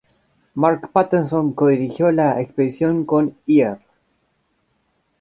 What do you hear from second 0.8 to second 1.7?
Patterson